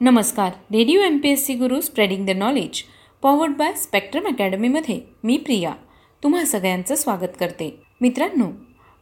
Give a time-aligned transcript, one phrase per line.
[0.00, 0.50] नमस्कार.
[0.72, 2.82] Radio M P S C Guru spreading the knowledge
[3.22, 5.72] powered by Spectrum अकॅडमीमध्ये मी प्रिया
[6.22, 7.82] तुम्हा सगळ्यांचं स्वागत करते.
[8.00, 8.46] मित्रांनो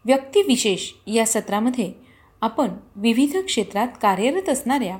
[0.04, 1.92] व्यक्तिविशेष या सत्रामध्ये
[2.40, 4.98] आपण विविध क्षेत्रात कार्यरत असणाऱ्या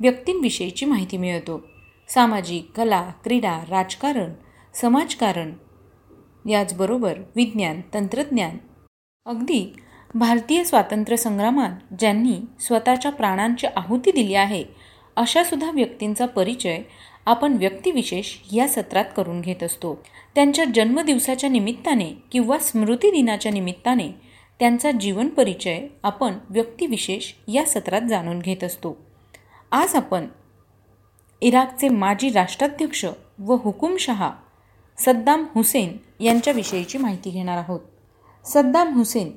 [0.00, 1.60] व्यक्तींविषयीची माहिती मिळवतो.
[2.08, 4.32] सामाजिक कला क्रीडा राजकारण
[4.74, 5.52] समाजकारण
[6.50, 8.56] याचबरोबर विज्ञान तंत्रज्ञान.
[9.26, 9.72] अगदी
[10.14, 14.64] भारतीय स्वातंत्र्य संग्रामात ज्यांनी स्वतःच्या प्राणांची आहुती दिली आहे
[15.16, 16.78] अशा सुद्धा व्यक्तींचा परिचय
[17.26, 20.02] आपण व्यक्तिविशेष या सत्रात करून घेत असतो.
[20.34, 24.08] त्यांच्या जन्मदिवसाच्या निमित्ताने किंवा स्मृती दिनाच्या निमित्ताने
[24.58, 28.96] त्यांचा जीवन परिचय आपण व्यक्तिविशेष या सत्रात जाणून घेत असतो.
[29.72, 30.28] आज आपण
[31.40, 33.04] इराकचे माजी राष्ट्राध्यक्ष
[33.38, 34.30] व हुकुमशहा
[34.98, 37.80] सद्दाम हुसेन यांच्याविषयीची माहिती घेणार आहोत.
[38.44, 39.32] सद्दाम हुसेन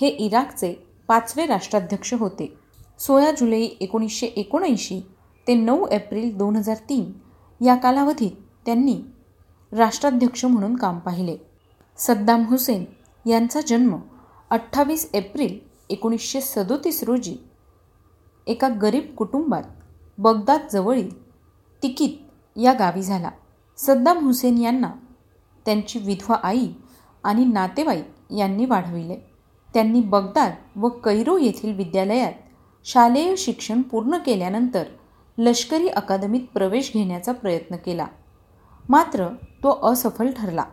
[0.00, 0.74] हे इराकचे
[1.08, 2.52] पाचवे राष्ट्राध्यक्ष होते.
[2.98, 5.00] सोळा जुलै एकोणीसशे एकोणऐंशी
[5.48, 7.12] ते नऊ एप्रिल दोन हजार तीन.
[7.64, 8.30] या कालावधीत
[8.66, 9.00] त्यांनी
[9.72, 11.36] राष्ट्राध्यक्ष म्हणून काम पाहिले.
[11.98, 12.84] सद्दाम हुसेन
[13.28, 13.96] यांचा जन्म
[14.50, 15.58] अठ्ठावीस एप्रिल
[15.90, 17.36] एकोणीसशे सदोतीस रोजी
[18.46, 19.62] एका गरीब कुटुंबात
[20.18, 21.10] बगदादजवळील
[21.82, 23.30] तिकीत या गावी झाला.
[23.78, 24.90] सद्दाम हुसेन यांना
[25.66, 26.68] त्यांची विधवा आई
[27.24, 29.16] आणि नातेवाईक यांनी वाढविले.
[29.74, 32.32] त्यांनी बगदाद व कैरो येथील विद्यालयात
[32.84, 34.84] शालेय शिक्षण पूर्ण केल्यानंतर
[35.38, 38.06] लष्करी अकादमीत प्रवेश घेण्याचा प्रयत्न केला.
[38.88, 39.26] मात्र
[39.62, 40.64] तो असफल ठरला.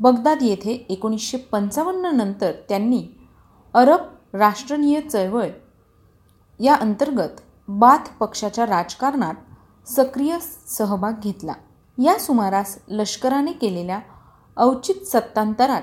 [0.00, 3.06] बगदाद येथे एकोणीसशे पंचावन्न नंतर त्यांनी
[3.74, 5.48] अरब राष्ट्रनीय चळवळ
[6.60, 9.34] या अंतर्गत बाथ पक्षाच्या राजकारणात
[9.86, 11.52] सक्रिय सहभाग घेतला.
[11.98, 14.00] या सुमारास लष्कराने केलेल्या
[14.56, 15.82] औचित सत्तांतरात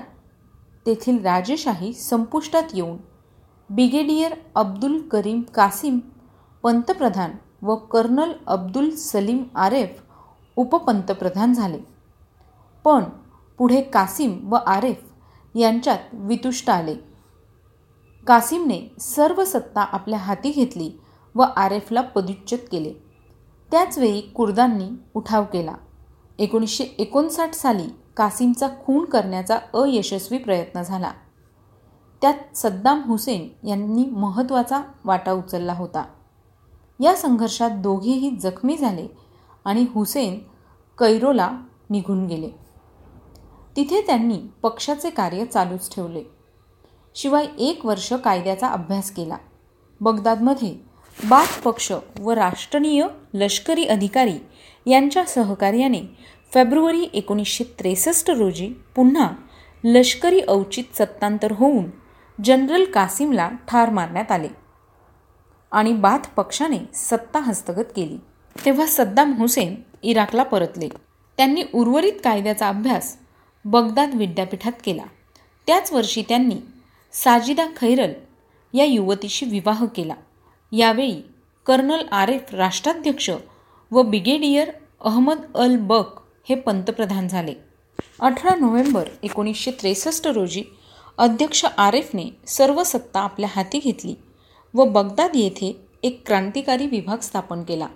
[0.86, 2.96] तेथील राजेशाही संपुष्टात येऊन
[3.70, 5.98] ब्रिगेडियर अब्दुल करीम कासिम
[6.62, 7.30] पंतप्रधान
[7.66, 10.02] व कर्नल अब्दुल सलीम आरेफ
[10.56, 11.78] उपपंतप्रधान झाले.
[12.84, 13.04] पण
[13.58, 15.12] पुढे कासिम व आरेफ
[15.54, 16.94] यांच्यात वितुष्ट आले.
[18.26, 20.92] कासिमने सर्व सत्ता आपल्या हाती घेतली
[21.34, 22.92] व आरेफला पदच्युत केले.
[23.70, 25.74] त्याचवेळी कुर्दांनी उठाव केला.
[26.38, 31.12] एकोणीसशे एकोणसाठ साली कासिमचा खून करण्याचा अयशस्वी प्रयत्न झाला.
[32.20, 36.04] त्यात सद्दाम हुसेन यांनी महत्त्वाचा वाटा उचलला होता.
[37.00, 39.06] या संघर्षात दोघेही जखमी झाले
[39.64, 40.38] आणि हुसेन
[40.98, 41.50] कैरोला
[41.90, 42.48] निघून गेले.
[43.76, 46.22] तिथे त्यांनी पक्षाचे कार्य चालूच ठेवले.
[47.14, 49.36] शिवाय एक वर्ष कायद्याचा अभ्यास केला.
[50.00, 50.74] बगदादमध्ये
[51.28, 54.38] बाथ पक्ष व राष्ट्रीय लष्करी अधिकारी
[54.86, 56.00] यांच्या सहकार्याने
[56.54, 59.28] फेब्रुवारी एकोणीसशे त्रेसष्ट रोजी पुन्हा
[59.84, 61.84] लष्करी औचित सत्तांतर होऊन
[62.44, 64.48] जनरल कासिमला ठार मारण्यात आले.
[65.76, 68.16] आणि बाथ पक्षाने सत्ता हस्तगत केली.
[68.64, 70.88] तेव्हा सद्दाम हुसेन इराकला परतले.
[71.36, 73.16] त्यांनी उर्वरित कायद्याचा अभ्यास
[73.64, 75.02] बगदाद विद्यापीठात केला.
[75.66, 76.56] त्याच वर्षी त्यांनी
[77.12, 78.12] साजिदा खैरल
[78.74, 80.14] या युवतीशी विवाह केला.
[80.72, 81.22] यावेळी
[81.66, 83.30] कर्नल आरेफ राष्ट्राध्यक्ष
[83.90, 84.70] व ब्रिगेडियर
[85.04, 86.04] अहमद अल बक
[86.48, 87.54] हे पंतप्रधान झाले.
[88.20, 90.62] अठरा नोव्हेंबर एकोणीसशे त्रेसष्ट रोजी
[91.18, 94.14] अध्यक्ष आरेफने सर्व सत्ता आपल्या हाती घेतली.
[94.76, 97.86] व बगदाद येथे एक क्रांतिकारी विभाग स्थापन केला.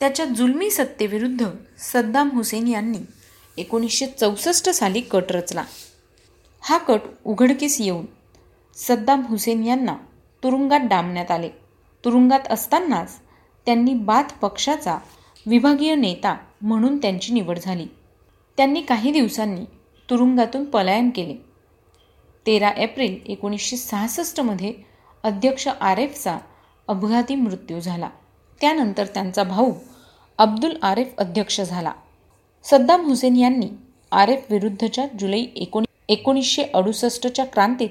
[0.00, 1.46] त्याच्या जुलमी सत्तेविरुद्ध
[1.78, 2.98] सद्दाम हुसेन यांनी
[3.56, 5.64] एकोणीसशे चौसष्ट साली कट रचला.
[6.60, 8.06] हा कट उघडकीस येऊन
[8.76, 9.96] सद्दाम हुसेन यांना
[10.42, 11.48] तुरुंगात डांबण्यात आले.
[12.04, 13.18] तुरुंगात असतानाच
[13.66, 14.98] त्यांनी बाथ पक्षाचा
[15.46, 17.86] विभागीय नेता म्हणून त्यांची निवड झाली.
[18.56, 19.64] त्यांनी काही दिवसांनी
[20.10, 21.34] तुरुंगातून पलायन केले.
[22.46, 24.91] तेरा एप्रिल एकोणीसशे सहासष्टमध्ये
[25.22, 26.38] अध्यक्ष आरेफचा
[26.88, 28.08] अपघाती मृत्यू झाला.
[28.60, 29.72] त्यानंतर त्यांचा भाऊ
[30.38, 31.92] अब्दुल आरेफ अध्यक्ष झाला.
[32.64, 33.68] सद्दाम हुसेन यांनी
[34.12, 37.88] आरेफ विरुद्धच्या जुलै एकोणी एकोणीसशे अडुसष्टच्या क्रांतीत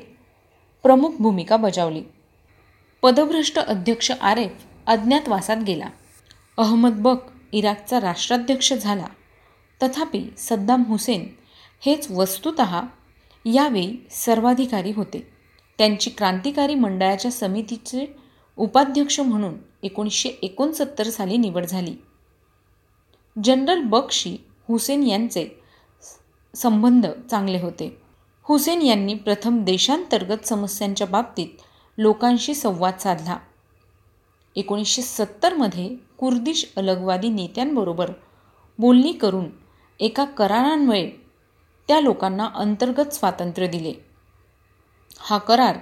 [0.84, 2.03] प्रमुख भूमिका बजावली.
[3.02, 5.88] पदभ्रष्ट अध्यक्ष आरेफ अज्ञातवासात गेला.
[6.58, 7.18] अहमद बक
[7.52, 9.05] इराकचा राष्ट्राध्यक्ष झाला.
[9.84, 11.28] तथापि सद्दाम हुसेन
[11.79, 12.61] हेच वस्तुत
[13.46, 15.30] यावेळी सर्वाधिकारी होते.
[15.81, 18.16] त्यांची क्रांतिकारी मंडळाच्या समितीचे
[18.57, 21.95] उपाध्यक्ष म्हणून एकोणीसशे एकोणसत्तर साली निवड झाली.
[23.43, 24.37] जनरल बक्षी
[24.67, 25.47] हुसेन यांचे
[26.55, 27.97] संबंध चांगले होते.
[28.43, 31.47] हुसेन यांनी प्रथम देशांतर्गत समस्यांच्या बाबतीत
[31.97, 33.37] लोकांशी संवाद साधला.
[34.55, 38.11] एकोणीसशे सत्तरमध्ये कुर्दिश अलगवादी नेत्यांबरोबर
[38.79, 39.45] बोलणी करून
[39.99, 41.09] एका करारांमुळे
[41.87, 44.10] त्या लोकांना अंतर्गत स्वातंत्र्य दिले.
[45.31, 45.78] हा करार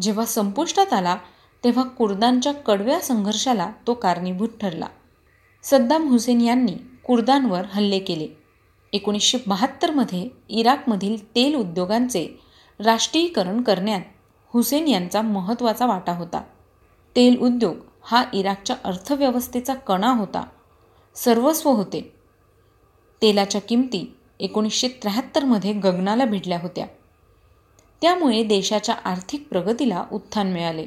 [0.00, 1.16] जेव्हा संपुष्टात आला
[1.64, 4.86] तेव्हा कुर्दांच्या कडव्या संघर्षाला तो कारणीभूत ठरला.
[5.62, 6.72] सद्दाम हुसेन यांनी
[7.06, 8.28] कुर्दांवर हल्ले केले.
[8.92, 12.40] एकोणीसशे बहात्तरमध्ये इराकमधील तेल उद्योगांचे
[12.84, 14.00] राष्ट्रीयकरण करण्यात
[14.46, 16.42] हुसेन यांचा महत्त्वाचा वाटा होता.
[17.16, 20.44] तेल उद्योग हा इराकच्या अर्थव्यवस्थेचा कणा होता.
[21.14, 22.14] सर्वस्व होते.
[23.22, 26.86] तेलाच्या किमती एकोणीसशे त्र्याहत्तरमध्ये गगनाला भिडल्या होत्या.
[28.02, 30.86] त्यामुळे देशाच्या आर्थिक प्रगतीला उत्थान मिळाले.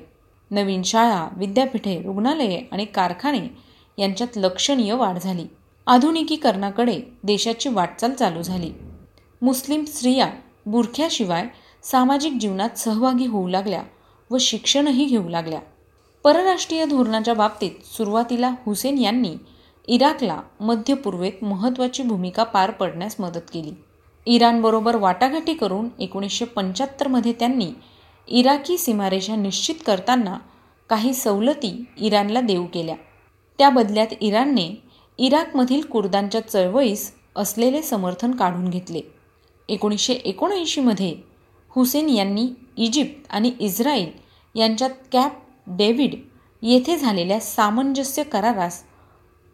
[0.52, 3.58] नवीन शाळा विद्यापीठे रुग्णालये आणि कारखाने
[3.98, 5.46] यांच्यात लक्षणीय वाढ झाली.
[5.88, 8.72] आधुनिकीकरणाकडे देशाची वाटचाल चालू झाली.
[9.42, 10.30] मुस्लिम स्त्रिया
[10.66, 11.48] बुरख्याशिवाय
[11.84, 13.84] सामाजिक जीवनात सहभागी होऊ लागल्या
[14.32, 15.60] व शिक्षणही घेऊ लागल्या.
[16.24, 19.36] परराष्ट्रीय धोरणाच्या बाबतीत सुरुवातीला हुसेन यांनी
[19.88, 23.72] इराकला मध्य पूर्वेत महत्त्वाची भूमिका पार पडण्यास मदत केली.
[24.28, 27.72] इराणबरोबर वाटाघाटी करून एकोणीसशे पंच्याहत्तरमध्ये त्यांनी
[28.28, 30.38] इराकी सीमारेषा निश्चित करताना
[30.90, 32.96] काही सवलती इराणला देऊ केल्या.
[33.60, 34.70] त्या बदल्यात इराणने
[35.20, 39.02] इराकमधील कुर्दांच्या चळवळीस असलेले समर्थन काढून घेतले.
[39.70, 41.14] एकोणीसशे एकोणऐंशीमध्ये
[41.72, 42.48] हुसेन यांनी
[42.78, 44.10] इजिप्त आणि इस्रायल
[44.56, 45.38] यांच्यात कॅप
[45.78, 46.16] डेव्हिड
[46.64, 48.84] येथे झालेल्या सामंजस्य करारास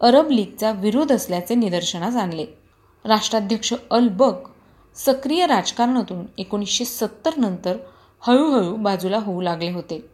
[0.01, 2.45] अरब लीगचा विरोध असल्याचे निदर्शनास आणले.
[3.05, 4.47] राष्ट्राध्यक्ष अल बक
[5.05, 7.77] सक्रिय राजकारणातून एकोणीसशे सत्तर नंतर
[8.19, 10.05] हळूहळू बाजूला होऊ लागले होते.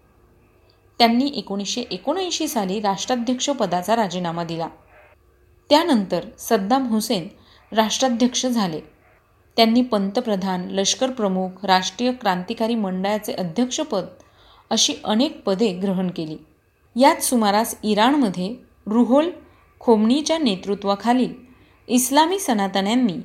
[0.99, 4.67] त्यांनी एकोणीसशे एकोणऐंशी साली राष्ट्राध्यक्षपदाचा राजीनामा दिला.
[5.69, 7.27] त्यानंतर सद्दाम हुसेन
[7.71, 8.79] राष्ट्राध्यक्ष झाले.
[9.57, 14.05] त्यांनी पंतप्रधान लष्कर प्रमुख राष्ट्रीय क्रांतिकारी मंडळाचे अध्यक्षपद
[14.69, 16.37] अशी अनेक पदे ग्रहण केली.
[16.95, 18.55] याच सुमारास इराणमध्ये
[18.87, 19.29] रुहोल
[19.79, 21.33] खोमणीच्या नेतृत्वाखालील
[21.87, 23.17] इस्लामी सनातन्यांनी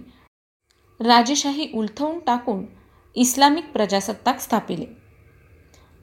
[1.01, 2.65] राजेशाही उलथवून टाकून
[3.15, 4.85] इस्लामिक प्रजासत्ताक स्थापिले.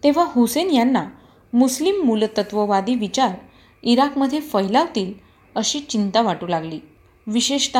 [0.03, 1.05] तेव्हा हुसेन यांना
[1.53, 3.35] मुस्लिम मूलतत्ववादी विचार
[3.83, 5.13] इराकमध्ये फैलावतील
[5.55, 6.79] अशी चिंता वाटू लागली.
[7.27, 7.77] विशेषत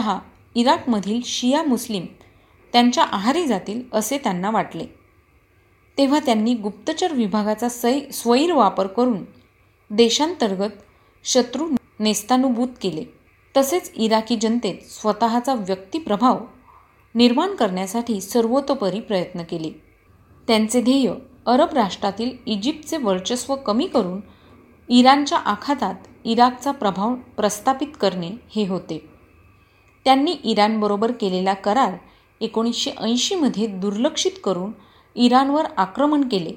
[0.56, 2.06] इराकमधील शिया मुस्लिम
[2.74, 4.86] त्यांच्या आहारी जातील असे त्यांना वाटले.
[5.98, 9.24] तेव्हा त्यांनी गुप्तचर विभागाचा सै स्वैर वापर करून
[9.90, 10.72] देशांतर्गत
[11.24, 13.04] शत्रू नेस्तानुभूत केले.
[13.58, 16.40] तसेच इराकी जनतेत स्वतःचा व्यक्तिप्रभाव
[17.16, 19.70] निर्माण करण्यासाठी सर्वतोपरी प्रयत्न केले.
[20.48, 21.14] त्यांचे ध्येय
[21.46, 24.22] अरब राष्ट्रातील इजिप्तचे वर्चस्व कमी करून
[24.90, 25.96] इराणच्या आखातात
[26.26, 29.10] इराकचा प्रभाव प्रस्थापित करणे हे होते.
[30.06, 31.94] त्यांनी इराणबरोबर केलेला करार
[32.42, 34.72] एकोणीसशे ऐंशीमध्ये दुर्लक्षित करून
[35.16, 36.54] इराणवर आक्रमण केले.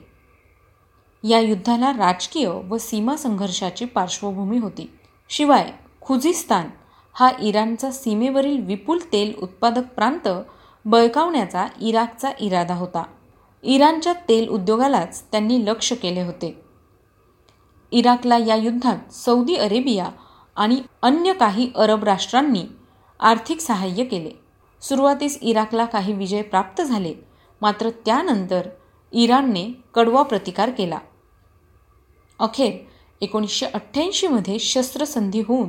[1.28, 4.90] या युद्धाला राजकीय व सीमा संघर्षाची पार्श्वभूमी होती.
[5.28, 6.68] शिवाय खुझिस्तान
[7.14, 10.28] हा इराणचा सीमेवरील विपुल तेल उत्पादक प्रांत
[10.84, 13.02] बळकावण्याचा इराकचा इरादा होता.
[13.62, 16.60] इराणच्या तेल उद्योगालाच त्यांनी लक्ष केले होते.
[17.92, 20.08] इराकला या युद्धात सौदी अरेबिया
[20.56, 22.62] आणि अन्य काही अरब राष्ट्रांनी
[23.20, 24.30] आर्थिक सहाय्य केले.
[24.82, 27.14] सुरुवातीस इराकला काही विजय प्राप्त झाले
[27.62, 28.68] मात्र त्यानंतर
[29.12, 30.98] इराणने कडवा प्रतिकार केला.
[32.38, 32.72] अखेर
[33.20, 35.68] एकोणीसशे अठ्ठ्याऐंशीमध्ये शस्त्रसंधी होऊन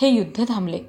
[0.00, 0.80] हे युद्ध थांबले.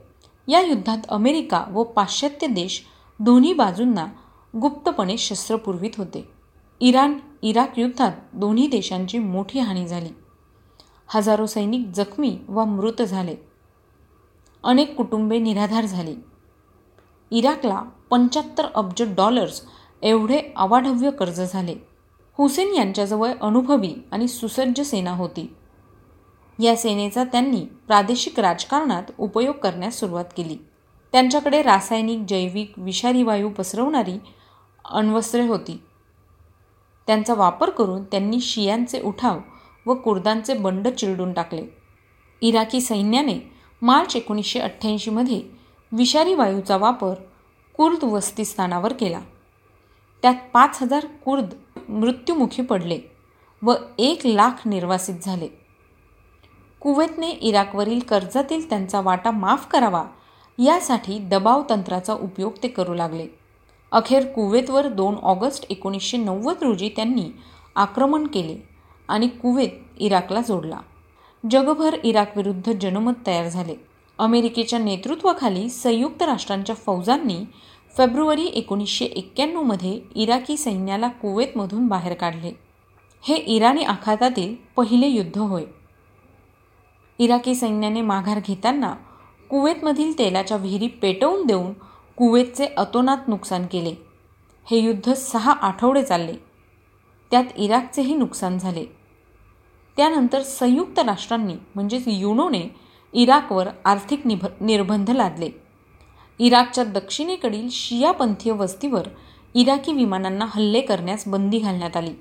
[0.47, 2.85] या युद्धात अमेरिका व पाश्चात्य देश
[3.19, 4.07] दोन्ही बाजूंना
[4.55, 6.29] गुप्तपणे शस्त्र पुरवित होते.
[6.79, 10.09] इराण इराक युद्धात दोन्ही देशांची मोठी हानी झाली.
[11.07, 13.35] हजारो सैनिक जखमी व मृत झाले.
[14.63, 16.15] अनेक कुटुंबे निराधार झाली.
[17.31, 19.61] इराकला पंच्याहत्तर अब्ज डॉलर्स
[20.01, 21.75] एवढे अवाढव्य कर्ज झाले.
[22.37, 25.55] हुसेन यांच्याजवळ अनुभवी आणि सुसज्ज सेना होती.
[26.61, 30.57] या सेनेचा त्यांनी प्रादेशिक राजकारणात उपयोग करण्यास सुरुवात केली.
[31.11, 34.19] त्यांच्याकडे रासायनिक जैविक विषारी वायू पसरवणारी
[34.85, 35.83] अण्वस्त्रे होती.
[37.07, 39.39] त्यांचा वापर करून त्यांनी शियांचे उठाव
[39.85, 41.65] व कुर्दांचे बंड चिरडून टाकले.
[42.41, 43.51] इराकी सैन्याने
[43.81, 45.41] मार्च एकोणीसशे अठ्ठ्याऐंशीमध्ये
[45.91, 47.13] विषारी वायूचा वापर
[47.77, 49.21] कुर्द वस्तीस्थानावर केला.
[50.21, 51.53] त्यात पाच हजार कुर्द
[51.89, 52.99] मृत्युमुखी पडले
[53.61, 55.60] व एक लाख निर्वासित झाले.
[56.81, 60.03] कुवेतने इराकवरील कर्जातील त्यांचा वाटा माफ करावा
[60.59, 63.27] यासाठी दबाव तंत्राचा उपयोग ते करू लागले.
[63.91, 67.25] अखेर कुवेतवर दोन ऑगस्ट एकोणीसशे नव्वद रोजी त्यांनी
[67.75, 68.57] आक्रमण केले
[69.07, 69.69] आणि कुवेत
[69.99, 70.77] इराकला जोडला.
[71.51, 73.75] जगभर इराकविरुद्ध जनमत तयार झाले.
[74.19, 77.37] अमेरिकेच्या नेतृत्वाखाली संयुक्त राष्ट्रांच्या फौजांनी
[77.97, 82.51] फेब्रुवारी एकोणीसशे एक्क्याण्णवमध्ये इराकी सैन्याला कुवेतमधून बाहेर काढले.
[83.21, 85.63] हे इराणी आखातातील पहिले युद्ध होय.
[87.21, 88.93] इराकी सैन्याने माघार घेताना
[89.49, 91.73] कुवेतमधील तेलाच्या विहिरी पेटवून देऊन
[92.17, 93.95] कुवेतचे अतोनात नुकसान केले.
[94.71, 96.33] हे युद्ध सहा आठवडे चालले.
[97.31, 98.85] त्यात इराकचेही नुकसान झाले.
[99.97, 102.75] त्यानंतर संयुक्त राष्ट्रांनी म्हणजेच युनोने
[103.13, 105.49] इराकवर आर्थिक निभ निर्बंध लादले.
[106.39, 109.07] इराकच्या दक्षिणेकडील शियापंथीय वस्तीवर
[109.53, 112.13] इराकी विमानांना हल्ले करण्यास बंदी घालण्यात आली.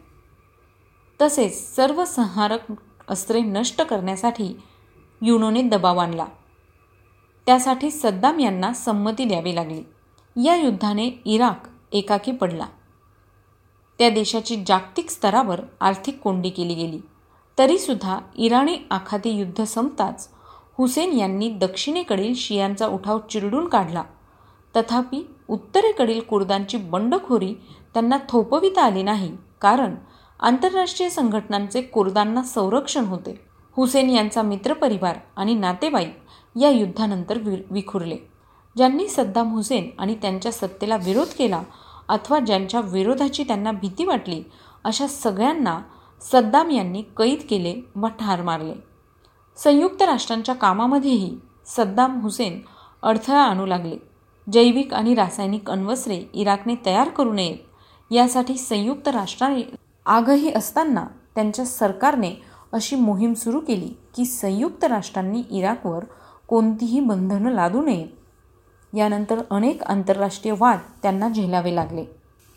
[1.23, 2.73] तसेच सर्व संहारक
[3.09, 4.57] अस्त्रे नष्ट करण्यासाठी
[5.23, 6.27] युनोने दबाव आणला.
[7.47, 9.83] त्यासाठी सद्दाम यांना संमती द्यावी लागली.
[10.45, 11.62] या युद्धाने इराक
[11.93, 12.67] एकाकी पडला.
[13.99, 17.00] त्या देशाची जागतिक स्तरावर आर्थिक कोंडी केली गेली.
[17.59, 20.29] तरीसुद्धा इराणी आखाती युद्ध संपताच
[20.79, 24.03] हुसेन यांनी दक्षिणेकडील शियांचा उठाव चिरडून काढला.
[24.77, 27.55] तथापि उत्तरेकडील कुर्दांची बंडखोरी
[27.95, 29.95] त्यांना थोपविता आली नाही कारण
[30.41, 33.50] आंतरराष्ट्रीय संघटनांचे कुर्दांना संरक्षण होते.
[33.77, 36.17] हुसेन यांचा मित्रपरिवार आणि नातेवाईक
[36.57, 38.17] या युद्धानंतर वि विखुरले.
[38.77, 41.62] ज्यांनी सद्दाम हुसेन आणि त्यांच्या सत्तेला विरोध केला
[42.09, 44.43] अथवा ज्यांच्या विरोधाची त्यांना भीती वाटली
[44.85, 45.79] अशा सगळ्यांना
[46.23, 48.75] सद्दाम यांनी कैद केले व ठार मारले.
[49.59, 51.37] संयुक्त राष्ट्रांच्या कामामध्येही
[51.67, 52.61] सद्दाम हुसेन
[53.03, 53.97] अडथळा आणू लागले.
[54.53, 59.62] जैविक आणि रासायनिक अण्वस्त्रे इराकने तयार करू नयेत यासाठी संयुक्त राष्ट्राने
[60.07, 62.35] आगही असताना त्यांच्या सरकारने
[62.73, 66.05] अशी मोहीम सुरू केली की संयुक्त राष्ट्रांनी इराकवर
[66.49, 72.05] कोणतीही बंधनं लादू नयेत यानंतर अनेक आंतरराष्ट्रीय वाद त्यांना झेलावे लागले.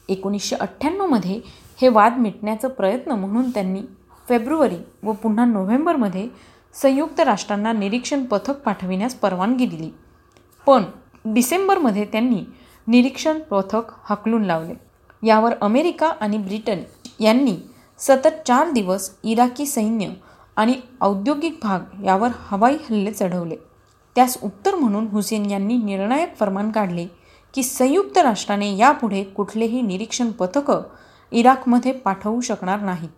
[0.10, 1.41] एकोणीसशे अठ्ठ्याण्णवमध्ये
[1.82, 3.82] हे वाद मिटण्याचा प्रयत्न म्हणून त्यांनी
[4.29, 6.29] फेब्रुवारी व पुन्हा नोव्हेंबरमध्ये
[6.74, 9.89] संयुक्त राष्ट्रांना निरीक्षण पथक पाठविण्यास परवानगी दिली.
[10.65, 10.84] पण
[11.25, 12.43] डिसेंबरमध्ये त्यांनी
[12.88, 14.74] निरीक्षण पथक हाकलून लावले.
[15.27, 16.79] यावर अमेरिका आणि ब्रिटन
[17.20, 17.58] यांनी
[18.00, 20.09] सतत चार दिवस इराकी सैन्य
[20.55, 23.55] आणि औद्योगिक भाग यावर हवाई हल्ले चढवले.
[24.15, 27.05] त्यास उत्तर म्हणून हुसेन यांनी निर्णायक फरमान काढले
[27.53, 30.81] की संयुक्त राष्ट्राने यापुढे कुठलेही निरीक्षण पथकं
[31.31, 33.09] इराकमध्ये पाठवू शकणार नाहीत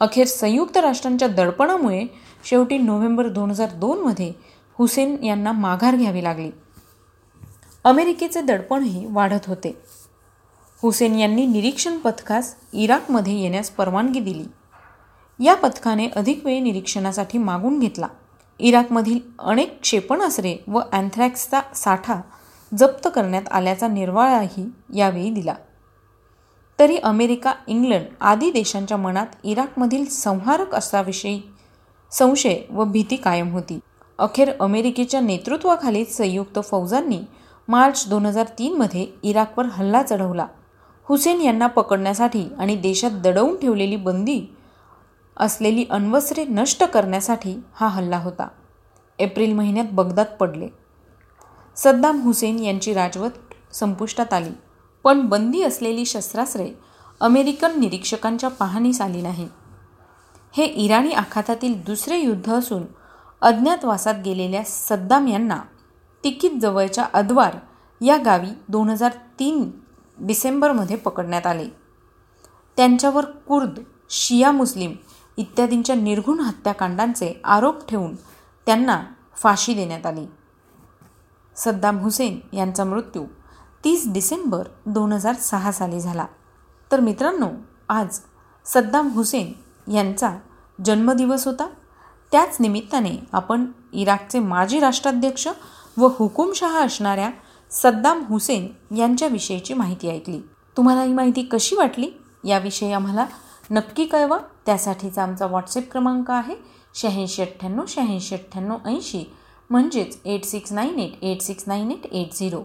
[0.00, 2.04] अखेर संयुक्त राष्ट्रांच्या दडपणामुळे
[2.44, 4.32] शेवटी नोव्हेंबर दोन हजार दोनमध्ये
[4.78, 6.50] हुसेन यांना माघार घ्यावी लागली.
[7.84, 9.76] अमेरिकेचे दडपणही वाढत होते.
[10.84, 14.44] हुसेन यांनी निरीक्षण पथकास इराकमध्ये येण्यास परवानगी दिली.
[15.44, 18.06] या पथकाने अधिक वेळ निरीक्षणासाठी मागून घेतला.
[18.58, 22.14] इराकमधील अनेक क्षेपणास्त्रे व अँथ्रॅक्सचा साठा
[22.78, 24.64] जप्त करण्यात आल्याचा निर्वाळाही
[24.94, 25.54] यावेळी दिला.
[26.78, 31.40] तरी अमेरिका इंग्लंड आदी देशांच्या मनात इराकमधील संहारक अस्त्राविषयी
[32.10, 33.78] संशय व भीती कायम होती.
[34.18, 37.20] अखेर अमेरिकेच्या नेतृत्वाखाली संयुक्त फौजांनी
[37.68, 40.46] मार्च दोन हजार तीनमध्ये इराकवर हल्ला चढवला.
[41.08, 44.46] हुसेन यांना पकडण्यासाठी आणि देशात दडवून ठेवलेली बंदी
[45.36, 48.48] असलेली अण्वस्त्रे नष्ट करण्यासाठी हा हल्ला होता.
[49.18, 50.68] एप्रिल महिन्यात बगदाद पडले.
[51.76, 53.32] सद्दाम हुसेन यांची राजवट
[53.72, 54.50] संपुष्टात आली.
[55.04, 56.70] पण बंदी असलेली शस्त्रास्त्रे
[57.20, 59.48] अमेरिकन निरीक्षकांच्या पाहणीस आली नाही.
[60.52, 62.82] हे इराणी आखातातील दुसरे युद्ध असून
[63.42, 65.60] अज्ञातवासात गेलेल्या सद्दाम यांना
[66.24, 67.56] तिकीत जवळच्या अद्वार
[68.00, 69.70] या गावी दोन हजार तीन
[70.18, 71.68] डिसेंबरमध्ये पकडण्यात आले.
[72.76, 73.80] त्यांच्यावर कुर्द
[74.10, 74.92] शिया मुस्लिम
[75.36, 78.14] इत्यादींच्या निर्घुण हत्याकांडांचे आरोप ठेवून
[78.66, 79.04] त्यांना
[79.36, 80.26] फाशी देण्यात आली.
[81.56, 83.24] सद्दाम हुसेन यांचा मृत्यू
[83.84, 86.26] तीस डिसेंबर दोन हजार सहा साली झाला.
[86.92, 87.48] तर मित्रांनो
[87.88, 88.20] आज
[88.64, 89.52] सद्दाम हुसेन
[89.92, 90.36] यांचा
[90.84, 91.68] जन्मदिवस होता.
[92.32, 95.48] त्याच निमित्ताने आपण इराकचे माजी राष्ट्राध्यक्ष
[95.96, 97.30] व हुकुमशहा असणाऱ्या
[97.74, 100.40] सद्दाम हुसेन यांच्याविषयीची माहिती ऐकली.
[100.76, 102.10] तुम्हाला ही माहिती कशी वाटली?
[102.44, 103.26] याविषयी आम्हाला
[103.70, 104.38] नक्की कळवा.
[104.66, 106.54] त्यासाठीचा आमचा व्हॉट्सअप क्रमांक आहे
[106.94, 109.24] शहाऐंशी अठ्ठ्याण्णव शहाऐंशी अठ्ठ्याण्णव ऐंशी
[109.70, 112.62] म्हणजेच eight six nine eight eight six nine eight eight zero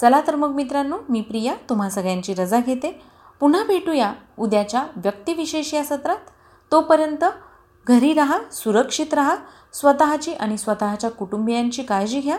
[0.00, 3.00] चला तर मग मित्रांनो मी प्रिया तुम्हा सगळ्यांची रजा घेते.
[3.40, 6.16] पुन्हा भेटूया उद्याच्या व्यक्तिविशेष या सत्रात.
[6.72, 7.24] तोपर्यंत
[7.86, 9.36] घरी राहा सुरक्षित राहा
[9.72, 12.38] स्वतःची आणि स्वतःच्या कुटुंबियांची काळजी घ्या.